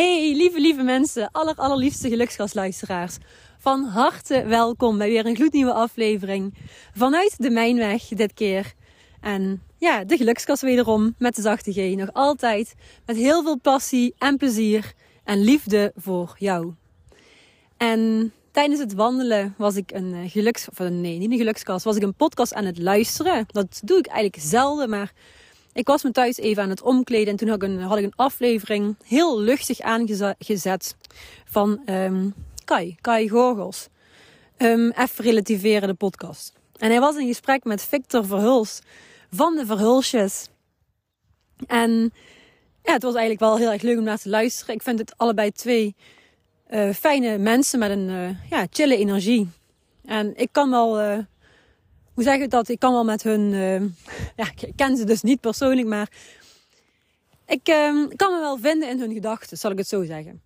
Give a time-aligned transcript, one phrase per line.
[0.00, 3.16] Hey, lieve, lieve mensen, aller, allerliefste gelukskastluisteraars.
[3.58, 6.54] Van harte welkom bij weer een gloednieuwe aflevering
[6.94, 8.72] vanuit de Mijnweg dit keer.
[9.20, 11.96] En ja, de gelukskast wederom met de zachte G.
[11.96, 12.74] Nog altijd
[13.06, 14.92] met heel veel passie en plezier
[15.24, 16.74] en liefde voor jou.
[17.76, 20.68] En tijdens het wandelen was ik een eh, geluks...
[20.68, 21.84] Of nee, niet een gelukskast.
[21.84, 23.44] Was ik een podcast aan het luisteren.
[23.46, 25.12] Dat doe ik eigenlijk zelden, maar...
[25.80, 28.04] Ik was me thuis even aan het omkleden en toen had ik een, had ik
[28.04, 30.96] een aflevering heel luchtig aangezet
[31.44, 33.88] van um, Kai, Kai Gorgels.
[34.58, 36.52] Um, even relativeren de podcast.
[36.76, 38.80] En hij was in gesprek met Victor Verhuls
[39.30, 40.48] van de Verhulsjes.
[41.66, 42.12] En
[42.82, 44.74] ja, het was eigenlijk wel heel erg leuk om naar te luisteren.
[44.74, 45.94] Ik vind het allebei twee
[46.70, 49.48] uh, fijne mensen met een uh, ja, chille energie.
[50.04, 51.18] En ik kan wel, uh,
[52.22, 52.68] zeg ik dat?
[52.68, 53.50] Ik kan wel met hun,
[54.36, 56.10] ja, ik ken ze dus niet persoonlijk, maar
[57.46, 57.64] ik
[58.16, 60.42] kan me wel vinden in hun gedachten, zal ik het zo zeggen.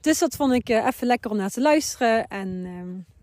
[0.00, 2.26] Dus dat vond ik even lekker om naar te luisteren.
[2.26, 2.66] En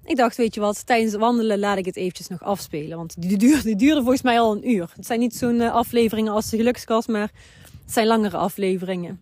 [0.04, 2.98] ik dacht, weet je wat, tijdens het wandelen laat ik het eventjes nog afspelen.
[2.98, 4.92] Want die, duurde, die volgens mij al een uur.
[4.96, 7.32] Het zijn niet zo'n afleveringen als de gelukskast, maar
[7.84, 9.20] het zijn langere afleveringen.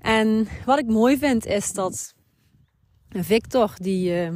[0.00, 2.14] En wat ik mooi vind is dat
[3.08, 4.30] Victor, die,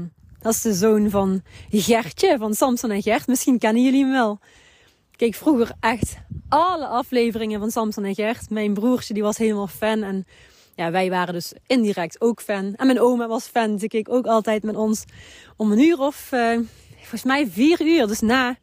[0.46, 3.26] dat is de zoon van Gertje, van Samson en Gert.
[3.26, 4.38] Misschien kennen jullie hem wel.
[5.10, 6.16] Ik keek vroeger echt
[6.48, 8.50] alle afleveringen van Samson en Gert.
[8.50, 10.26] Mijn broertje die was helemaal fan en
[10.74, 12.74] ja, wij waren dus indirect ook fan.
[12.74, 13.76] En mijn oma was fan.
[13.76, 15.04] Die keek ook altijd met ons
[15.56, 16.58] om een uur of uh,
[16.96, 18.06] volgens mij vier uur.
[18.06, 18.56] Dus na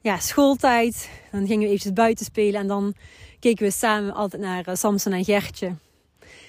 [0.00, 1.10] ja, schooltijd.
[1.30, 2.60] Dan gingen we eventjes buiten spelen.
[2.60, 2.94] En dan
[3.40, 5.74] keken we samen altijd naar uh, Samson en Gertje.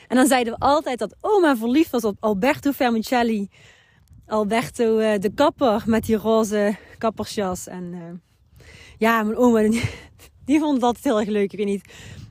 [0.07, 3.49] En dan zeiden we altijd dat oma verliefd was op Alberto Vermicelli.
[4.27, 7.67] Alberto uh, de kapper met die roze kappersjas.
[7.67, 8.01] En uh,
[8.97, 9.61] ja, mijn oma
[10.45, 11.51] die, vond dat heel erg leuk.
[11.51, 11.85] Ik weet niet.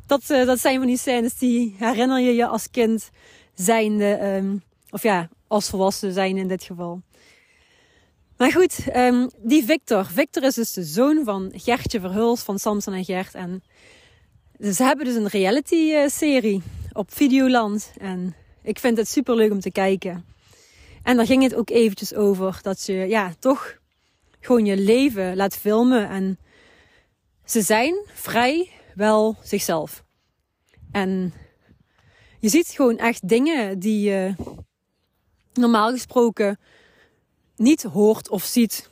[0.07, 3.11] Dat, uh, dat zijn van die scènes die herinner je je als kind
[3.55, 4.37] zijnde.
[4.37, 7.03] Um, of ja, als volwassen zijn in dit geval.
[8.37, 10.05] Maar goed, um, die Victor.
[10.07, 13.34] Victor is dus de zoon van Gertje Verhuls van Samson en Gert.
[13.34, 13.63] En
[14.61, 17.93] ze hebben dus een reality serie op Videoland.
[17.99, 20.36] En ik vind het super leuk om te kijken.
[21.06, 23.77] En daar ging het ook eventjes over dat je ja, toch
[24.41, 26.09] gewoon je leven laat filmen.
[26.09, 26.39] En
[27.44, 30.05] ze zijn vrij wel zichzelf.
[30.93, 31.33] En
[32.39, 34.34] je ziet gewoon echt dingen die je
[35.53, 36.59] normaal gesproken
[37.56, 38.91] niet hoort of ziet.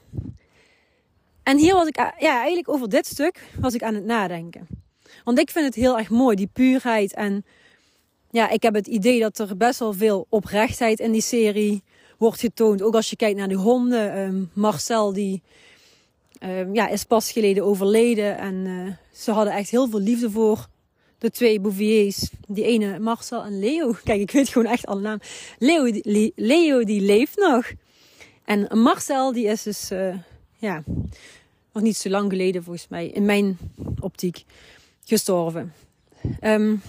[1.43, 4.67] En hier was ik, ja, eigenlijk over dit stuk was ik aan het nadenken.
[5.25, 7.45] Want ik vind het heel erg mooi, die puurheid en
[8.31, 11.83] ja, ik heb het idee dat er best wel veel oprechtheid in die serie
[12.19, 12.83] wordt getoond.
[12.83, 14.19] Ook als je kijkt naar de honden.
[14.19, 15.43] Um, Marcel, die
[16.43, 18.39] um, ja, is pas geleden overleden.
[18.39, 20.67] En uh, ze hadden echt heel veel liefde voor
[21.19, 22.31] de twee Bouviers.
[22.49, 23.97] Die ene, Marcel en Leo.
[24.05, 25.21] Kijk, ik weet gewoon echt alle namen.
[25.59, 27.73] Leo, die, Leo, die leeft nog.
[28.45, 30.15] En Marcel, die is dus, uh,
[30.59, 30.83] ja,
[31.73, 33.59] nog niet zo lang geleden volgens mij, in mijn
[34.01, 34.45] optiek,
[35.05, 35.73] gestorven.
[36.41, 36.83] Um,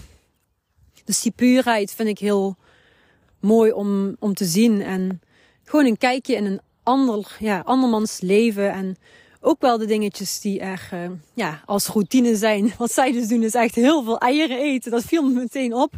[1.04, 2.56] dus die vind ik heel
[3.46, 4.82] mooi om, om te zien.
[4.82, 5.20] En
[5.64, 8.72] gewoon een kijkje in een ander, ja, andermans leven.
[8.72, 8.96] En
[9.40, 12.72] ook wel de dingetjes die er uh, ja, als routine zijn.
[12.78, 14.90] Wat zij dus doen is echt heel veel eieren eten.
[14.90, 15.94] Dat viel me meteen op.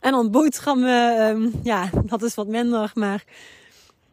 [0.00, 2.90] En dan boterhammen, um, ja, dat is wat minder.
[2.94, 3.24] Maar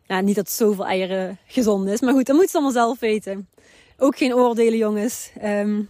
[0.08, 2.02] ja, niet dat zoveel eieren gezond is.
[2.02, 3.50] Maar goed, dat moet ze allemaal zelf weten.
[3.98, 5.32] Ook geen oordelen, jongens.
[5.44, 5.90] Um,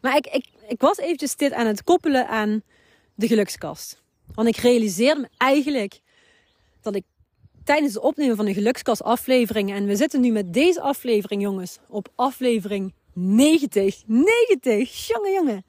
[0.00, 2.62] maar ik, ik, ik was eventjes dit aan het koppelen aan
[3.14, 4.02] de gelukskast.
[4.34, 6.00] Want ik realiseerde me eigenlijk
[6.80, 7.04] dat ik
[7.64, 11.78] tijdens het opnemen van de gelukskast afleveringen, en we zitten nu met deze aflevering, jongens,
[11.88, 14.02] op aflevering 90.
[14.06, 15.06] 90!
[15.06, 15.64] Jongen, jongen.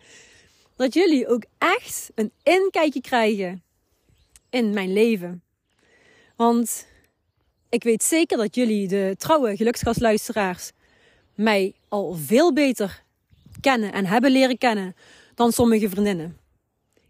[0.75, 3.63] Dat jullie ook echt een inkijkje krijgen
[4.49, 5.43] in mijn leven.
[6.35, 6.87] Want
[7.69, 10.71] ik weet zeker dat jullie, de trouwe gelukskastluisteraars,
[11.35, 13.03] mij al veel beter
[13.61, 14.95] kennen en hebben leren kennen
[15.35, 16.37] dan sommige vriendinnen.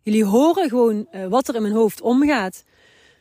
[0.03, 2.63] Jullie horen gewoon uh, wat er in mijn hoofd omgaat.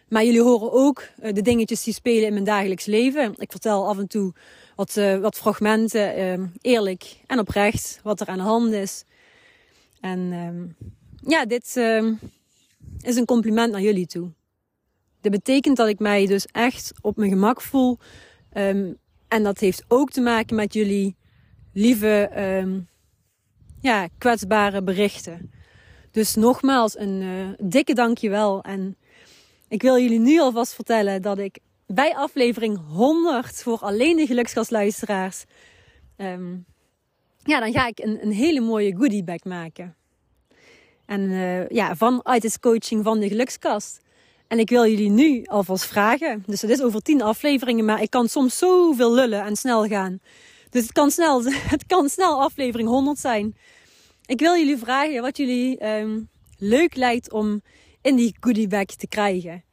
[0.09, 3.35] Maar jullie horen ook uh, de dingetjes die spelen in mijn dagelijks leven.
[3.37, 4.33] Ik vertel af en toe
[4.77, 9.05] wat, uh, wat fragmenten, eerlijk en oprecht, wat er aan de hand is.
[10.01, 10.77] En
[11.21, 11.77] ja, dit
[13.01, 14.31] is een compliment naar jullie toe.
[15.21, 17.99] Dit betekent dat ik mij dus echt op mijn gemak voel.
[18.53, 18.93] Ehm,
[19.29, 21.17] en dat heeft ook te maken met jullie
[21.73, 22.31] lieve,
[23.81, 25.51] ja, kwetsbare berichten.
[26.11, 28.63] Dus nogmaals een uh, dikke dankjewel.
[28.63, 28.97] En
[29.69, 35.45] ik wil jullie nu alvast vertellen dat ik bij aflevering 100 voor alleen de gelukskastluisteraars...
[36.17, 36.65] Um,
[37.43, 39.97] ja, dan ga ik een, een hele mooie goodiebag maken.
[41.07, 44.01] En uh, ja, vanuit het coaching van de gelukskast.
[44.49, 46.43] En ik wil jullie nu alvast vragen.
[46.47, 50.21] Dus het is over 10 afleveringen, maar ik kan soms zoveel lullen en snel gaan.
[50.71, 51.45] Dus het kan snel,
[51.75, 53.57] het kan snel aflevering 100 zijn.
[54.29, 56.29] Ik wil jullie vragen wat jullie um,
[56.59, 57.63] leuk lijkt om
[58.03, 59.65] in die goodiebag te krijgen.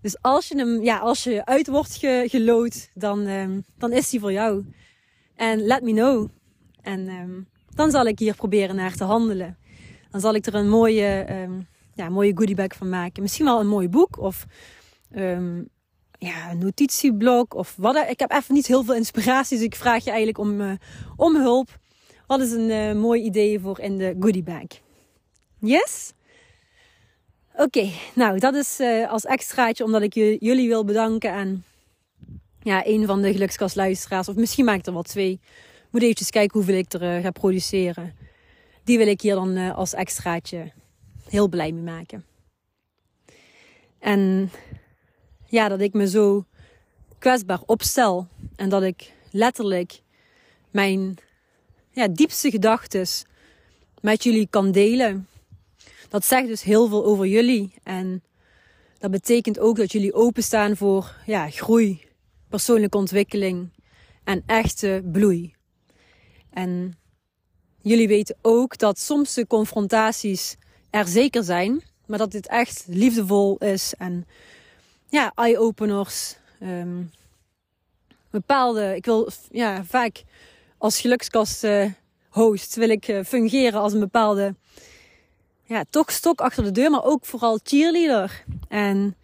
[0.00, 4.10] Dus als je hem, ja, als je uit wordt ge, gelood, dan, um, dan is
[4.10, 4.64] die voor jou.
[5.34, 6.28] En let me know.
[6.82, 9.58] En um, dan zal ik hier proberen naar te handelen.
[10.10, 13.22] Dan zal ik er een mooie, um, ja, mooie goodiebag van maken.
[13.22, 14.46] Misschien wel een mooi boek of
[16.18, 18.08] ja, een notitieblok of wat.
[18.08, 20.72] Ik heb even niet heel veel inspiratie, dus ik vraag je eigenlijk om, uh,
[21.16, 21.80] om hulp.
[22.32, 24.66] Wat is een uh, mooi idee voor in de goodiebag?
[25.58, 26.12] Yes?
[27.54, 31.64] Oké, nou dat is uh, als extraatje omdat ik jullie wil bedanken aan
[32.62, 34.28] ja, een van de gelukskastluisteraars.
[34.28, 35.40] Of misschien maak ik er wel twee
[35.90, 38.14] moet eventjes kijken hoeveel ik er uh, ga produceren.
[38.84, 40.72] Die wil ik hier dan als extraatje
[41.28, 42.24] heel blij mee maken.
[43.98, 44.50] En
[45.46, 46.44] ja, dat ik me zo
[47.18, 48.26] kwetsbaar opstel.
[48.56, 50.00] En dat ik letterlijk
[50.70, 51.18] mijn
[51.92, 53.06] ja, diepste gedachten
[54.00, 55.28] met jullie kan delen.
[56.08, 57.74] Dat zegt dus heel veel over jullie.
[57.82, 58.22] En
[58.98, 62.02] dat betekent ook dat jullie openstaan voor ja, groei,
[62.48, 63.68] persoonlijke ontwikkeling
[64.24, 65.54] en echte bloei.
[66.50, 66.98] En
[67.80, 70.56] jullie weten ook dat soms de confrontaties
[70.90, 74.26] er zeker zijn, maar dat dit echt liefdevol is en
[75.08, 76.36] ja, eye-openers.
[76.62, 77.10] Um,
[78.30, 80.22] bepaalde, ik wil ja, vaak
[80.82, 81.90] als gelukskast uh,
[82.28, 84.54] host wil ik uh, fungeren als een bepaalde
[85.64, 88.44] ja, toch stok achter de deur, maar ook vooral cheerleader.
[88.68, 89.16] En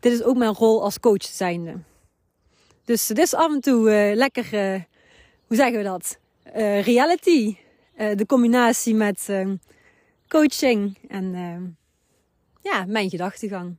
[0.00, 1.78] dit is ook mijn rol als coach zijnde.
[2.84, 4.50] Dus dit is af en toe uh, lekker,
[5.46, 6.18] hoe zeggen we dat?
[6.84, 7.56] reality.
[7.96, 9.28] De combinatie met
[10.28, 11.78] coaching en
[12.62, 13.76] ja, mijn gedachtegang.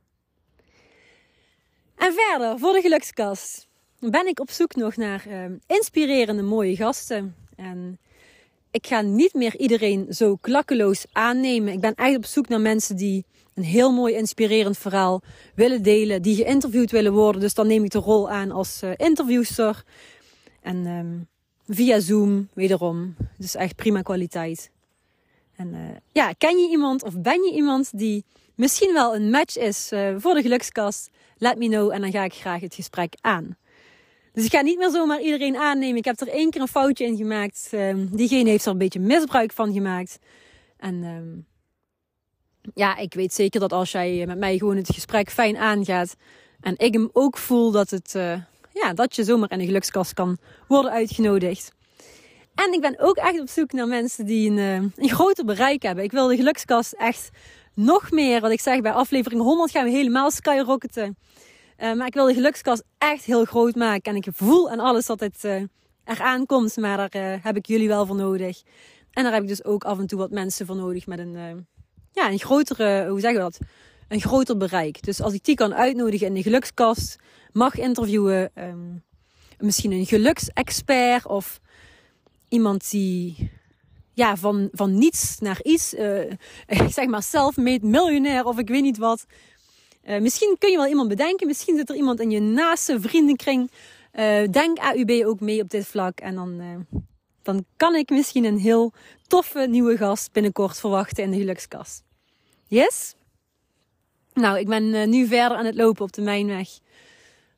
[1.96, 3.69] En verder, voor de gelukskast,
[4.00, 5.26] ben ik op zoek nog naar
[5.66, 7.34] inspirerende mooie gasten.
[7.56, 7.98] En
[8.70, 11.72] ik ga niet meer iedereen zo klakkeloos aannemen.
[11.72, 13.24] Ik ben echt op zoek naar mensen die
[13.54, 15.22] een heel mooi inspirerend verhaal
[15.54, 17.40] willen delen, die geïnterviewd willen worden.
[17.40, 19.84] Dus dan neem ik de rol aan als uh, interviewster.
[20.62, 21.28] En um,
[21.66, 23.16] Via Zoom, wederom.
[23.38, 24.70] Dus echt prima kwaliteit.
[25.56, 25.80] En uh,
[26.12, 28.24] ja, ken je iemand of ben je iemand die
[28.54, 31.10] misschien wel een match is uh, voor de gelukskast?
[31.38, 33.56] Let me know en dan ga ik graag het gesprek aan.
[34.32, 35.96] Dus ik ga niet meer zomaar iedereen aannemen.
[35.96, 37.70] Ik heb er één keer een foutje in gemaakt.
[37.74, 40.18] Um, diegene heeft er een beetje misbruik van gemaakt.
[40.76, 41.46] En um,
[42.74, 46.14] ja, ik weet zeker dat als jij met mij gewoon het gesprek fijn aangaat.
[46.60, 48.36] En ik hem ook voel dat het uh,
[48.72, 50.38] ja, dat je zomaar in de gelukskast kan
[50.68, 51.72] worden uitgenodigd.
[52.54, 55.82] En ik ben ook echt op zoek naar mensen die een, eh, een groter bereik
[55.82, 56.04] hebben.
[56.04, 57.30] Ik wil de gelukskast echt
[57.74, 61.16] nog meer, wat ik zeg bij aflevering 100 gaan we helemaal skyrocketen.
[61.82, 64.12] Uh, maar ik wil de gelukskast echt heel groot maken.
[64.12, 65.62] En ik voel en alles dat het uh,
[66.04, 66.76] eraan komt.
[66.76, 68.62] Maar daar heb ik jullie wel voor nodig.
[69.10, 71.66] En daar heb ik dus ook af en toe wat mensen voor nodig met een,
[72.12, 73.58] ja, een grotere, hoe zeggen we dat?
[74.08, 75.02] Een groter bereik.
[75.02, 77.16] Dus als ik die kan uitnodigen in de gelukskast,
[77.52, 78.50] mag interviewen.
[78.54, 79.02] Um,
[79.60, 81.60] misschien een geluksexpert of
[82.48, 83.50] iemand die
[84.12, 86.32] ja, van, van niets naar iets, uh,
[86.88, 89.24] zeg maar self-made miljonair of ik weet niet wat.
[90.04, 91.46] Uh, misschien kun je wel iemand bedenken.
[91.46, 93.70] Misschien zit er iemand in je naaste vriendenkring.
[94.14, 96.20] Uh, denk AUB ook mee op dit vlak.
[96.20, 96.86] En dan,
[97.42, 98.92] dan kan ik misschien een heel
[99.26, 102.02] toffe nieuwe gast binnenkort verwachten in de gelukskast.
[102.66, 103.14] Yes?
[104.34, 106.68] Nou, ik ben nu verder aan het lopen op de Mijnweg.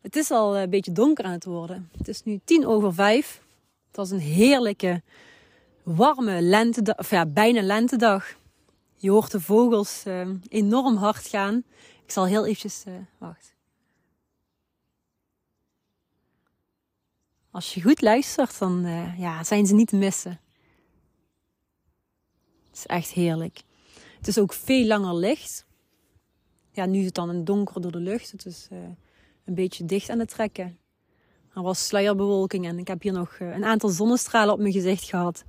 [0.01, 1.91] Het is al een beetje donker aan het worden.
[1.99, 3.41] Het is nu tien over vijf.
[3.87, 5.03] Het was een heerlijke,
[5.83, 8.35] warme lentedag, of ja, bijna lentedag.
[8.97, 10.03] Je hoort de vogels
[10.49, 11.65] enorm hard gaan.
[12.13, 13.55] Zal heel eventjes, uh, wacht.
[17.51, 20.41] Als je goed luistert, dan uh, ja, zijn ze niet te missen.
[22.69, 23.63] Het is echt heerlijk.
[24.17, 25.67] Het is ook veel langer licht.
[26.71, 28.31] Ja, nu is het dan een donker door de lucht.
[28.31, 28.69] Het is
[29.45, 30.79] een beetje dicht aan het trekken.
[31.55, 35.05] Er was sluierbewolking en ik heb hier nog eh, een aantal zonnestralen op mijn gezicht
[35.05, 35.45] gehad.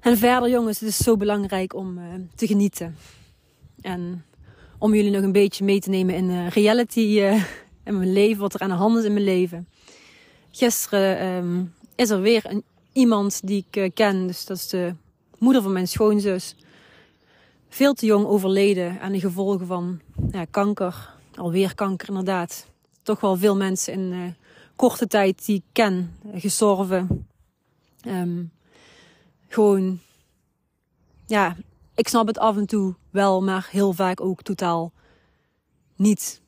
[0.00, 2.00] En verder, jongens, het is zo belangrijk om
[2.34, 2.96] te genieten.
[3.80, 4.24] En
[4.82, 7.44] om jullie nog een beetje mee te nemen in de reality uh,
[7.84, 9.68] in mijn leven, wat er aan de hand is in mijn leven.
[10.50, 14.94] Gisteren um, is er weer een, iemand die ik uh, ken, dus dat is de
[15.38, 16.56] moeder van mijn schoonzus.
[17.68, 21.14] Veel te jong overleden aan de gevolgen van ja, kanker.
[21.34, 22.66] Alweer kanker, inderdaad.
[23.02, 24.34] Toch wel veel mensen in
[24.76, 27.26] korte tijd die ik ken, gestorven.
[28.06, 28.50] Um,
[29.48, 30.00] gewoon,
[31.26, 31.56] ja,
[31.94, 34.92] ik snap het af en toe wel, maar heel vaak ook totaal
[35.96, 36.40] niet.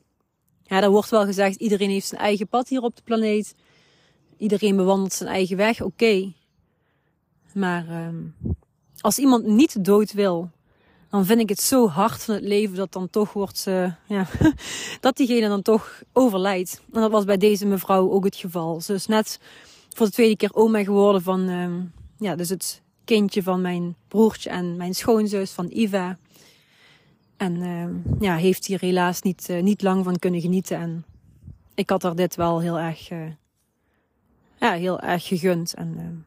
[0.63, 3.55] Ja, er wordt wel gezegd, iedereen heeft zijn eigen pad hier op de planeet.
[4.37, 6.33] Iedereen bewandelt zijn eigen weg, oké.
[7.55, 8.35] Maar um,
[9.01, 10.51] als iemand niet dood wil,
[11.11, 14.27] dan vind ik het zo hard van het leven dat dan toch wordt, uh, ja,
[15.01, 16.81] dat diegene dan toch overlijdt.
[16.93, 18.81] En dat was bij deze mevrouw ook het geval.
[18.81, 19.39] Ze is net
[19.89, 24.51] voor de tweede keer oma geworden van, um, ja, dus het kindje van mijn broertje
[24.51, 26.19] en mijn schoonzus van Iva.
[27.37, 30.77] En uh, ja, heeft hier helaas niet, uh, niet lang van kunnen genieten.
[30.77, 31.05] En
[31.75, 33.27] ik had haar dit wel heel erg, uh,
[34.61, 35.75] ja, heel erg gegund.
[35.75, 36.25] En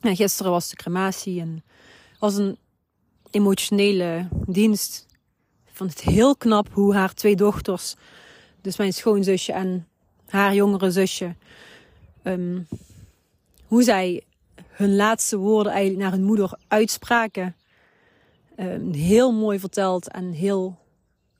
[0.00, 1.64] ja, gisteren was de crematie en
[2.18, 2.56] was een
[3.30, 5.06] emotionele dienst.
[5.66, 7.94] Ik vond het heel knap hoe haar twee dochters,
[8.60, 9.88] dus mijn schoonzusje en
[10.28, 11.34] haar jongere zusje,
[12.22, 12.66] um,
[13.66, 14.22] hoe zij
[14.72, 17.56] hun laatste woorden eigenlijk naar hun moeder uitspraken.
[18.58, 20.78] Um, heel mooi verteld en heel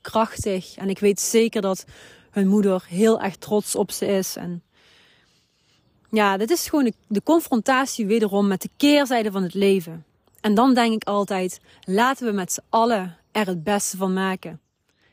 [0.00, 0.76] krachtig.
[0.76, 1.84] En ik weet zeker dat
[2.30, 4.36] hun moeder heel erg trots op ze is.
[4.36, 4.62] En
[6.10, 10.04] ja, dit is gewoon de, confrontatie wederom met de keerzijde van het leven.
[10.40, 14.60] En dan denk ik altijd, laten we met z'n allen er het beste van maken.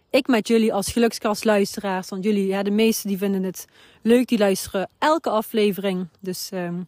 [0.09, 3.65] Ik met jullie als gelukskastluisteraars, want jullie, ja, de meesten die vinden het
[4.01, 6.07] leuk, die luisteren elke aflevering.
[6.19, 6.87] Dus um,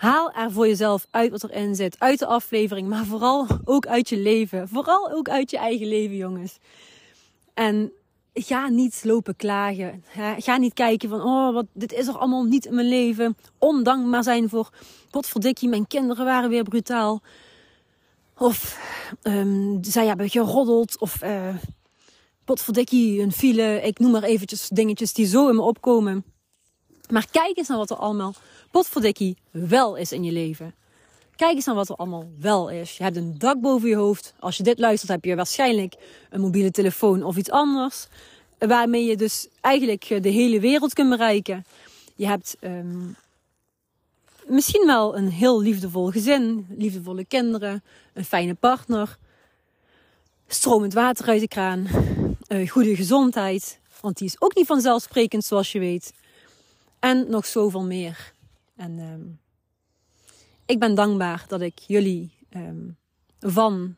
[0.00, 1.96] Haal er voor jezelf uit wat erin zit.
[1.98, 4.68] Uit de aflevering, maar vooral ook uit je leven.
[4.68, 6.58] Vooral ook uit je eigen leven, jongens.
[7.54, 7.92] En
[8.34, 10.04] ga niet lopen klagen.
[10.38, 13.36] Ga niet kijken van, oh, wat, dit is er allemaal niet in mijn leven.
[13.58, 14.70] Ondankbaar zijn voor,
[15.10, 17.22] wat verdikkie, mijn kinderen waren weer brutaal.
[18.38, 18.78] Of
[19.22, 20.98] um, zij hebben geroddeld.
[20.98, 21.54] Of uh,
[22.44, 23.80] potverdikkie, een file.
[23.82, 26.24] Ik noem maar eventjes dingetjes die zo in me opkomen.
[27.10, 28.34] Maar kijk eens naar wat er allemaal
[28.70, 30.74] potverdikkie wel is in je leven.
[31.36, 32.96] Kijk eens naar wat er allemaal wel is.
[32.96, 34.34] Je hebt een dak boven je hoofd.
[34.38, 35.94] Als je dit luistert heb je waarschijnlijk
[36.30, 38.06] een mobiele telefoon of iets anders.
[38.58, 41.64] Waarmee je dus eigenlijk de hele wereld kunt bereiken.
[42.16, 43.16] Je hebt um,
[44.46, 49.18] misschien wel een heel liefdevol gezin, liefdevolle kinderen, een fijne partner,
[50.46, 51.86] stromend water uit de kraan,
[52.48, 53.80] uh, goede gezondheid.
[54.00, 56.12] Want die is ook niet vanzelfsprekend zoals je weet.
[56.98, 58.32] En nog zoveel meer.
[58.80, 59.40] En um,
[60.66, 62.96] ik ben dankbaar dat ik jullie um,
[63.40, 63.94] van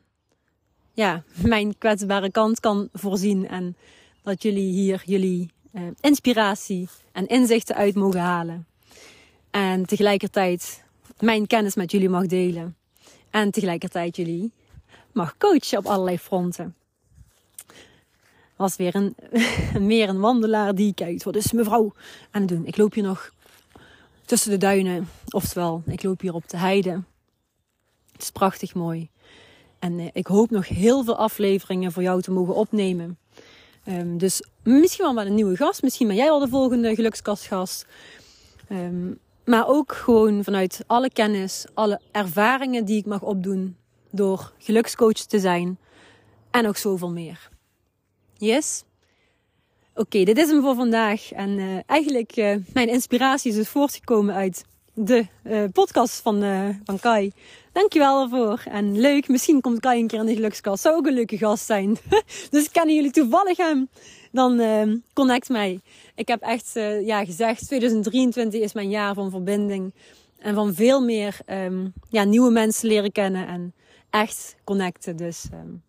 [0.93, 1.23] ja,
[1.55, 3.47] mijn kwetsbare kant kan voorzien.
[3.47, 3.75] En
[4.21, 8.67] dat jullie hier jullie uh, inspiratie en inzichten uit mogen halen.
[9.51, 10.83] En tegelijkertijd
[11.19, 12.75] mijn kennis met jullie mag delen.
[13.29, 14.51] En tegelijkertijd jullie
[15.11, 16.75] mag coachen op allerlei fronten.
[18.55, 19.15] Was weer een,
[19.87, 21.23] meer een wandelaar die kijkt.
[21.23, 21.93] Wat is mevrouw
[22.31, 22.65] aan het doen?
[22.65, 23.31] Ik loop hier nog
[24.33, 25.09] tussen de duinen.
[25.29, 27.03] Oftewel, ik loop hier op de heide.
[28.11, 29.09] Het is prachtig mooi.
[29.79, 33.17] En eh, ik hoop nog heel veel afleveringen voor jou te mogen opnemen.
[33.87, 35.81] Um, dus misschien wel met een nieuwe gast.
[35.81, 37.85] Misschien ben jij al de volgende gelukskastgast.
[38.69, 43.75] Um, maar ook gewoon vanuit alle kennis, alle ervaringen die ik mag opdoen
[44.11, 45.77] door gelukscoach te zijn.
[46.51, 47.49] En nog zoveel meer.
[48.37, 48.83] Yes?
[49.95, 51.31] Oké, dit is hem voor vandaag.
[51.31, 56.43] En uh, eigenlijk, uh, mijn inspiratie is dus voortgekomen uit de uh, podcast van,
[56.83, 57.31] van Kai.
[57.71, 58.63] Dankjewel daarvoor.
[58.65, 60.81] En leuk, misschien komt Kai een keer in de gelukskast.
[60.81, 61.97] Zou ook een leuke gast zijn.
[62.49, 63.89] dus kennen jullie toevallig hem?
[64.31, 65.79] Dan ehm, connect mij.
[66.15, 66.71] Ik heb echt
[67.03, 69.93] ja, gezegd, 2023 is mijn jaar van verbinding.
[70.39, 73.47] En van veel meer um, ja, nieuwe mensen leren kennen.
[73.47, 73.73] En
[74.09, 75.15] echt connecten.
[75.15, 75.83] Dus um,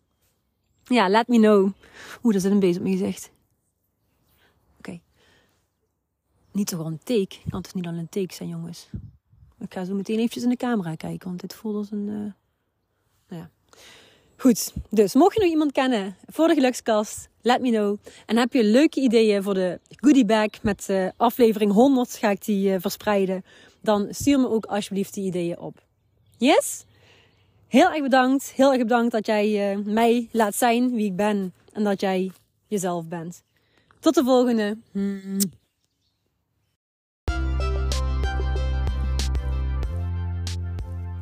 [0.83, 1.71] ja, let me know.
[2.23, 3.33] Oeh, daar zit een bezig op mijn gezicht.
[6.55, 7.35] Niet zo een take.
[7.49, 8.89] Kan het niet al een take zijn, jongens.
[9.59, 12.07] Ik ga zo meteen eventjes in de camera kijken, want dit voelt als een.
[12.07, 12.31] Uh...
[13.27, 13.49] Nou ja.
[14.37, 17.97] Goed, dus mocht je nog iemand kennen voor de gelukskast, let me know.
[18.25, 22.45] En heb je leuke ideeën voor de goodie bag met uh, aflevering 100, ga ik
[22.45, 23.43] die uh, verspreiden.
[23.81, 25.83] Dan stuur me ook alsjeblieft die ideeën op.
[26.37, 26.85] Yes?
[27.67, 28.51] Heel erg bedankt.
[28.51, 31.53] Heel erg bedankt dat jij mij laat zijn wie ik ben.
[31.71, 32.31] En dat jij
[32.67, 33.43] jezelf bent.
[33.99, 34.77] Tot de volgende.